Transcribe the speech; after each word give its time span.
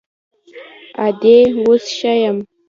_ادې، 1.05 1.37
اوس 1.61 1.83
ښه 1.97 2.13
يم. 2.23 2.37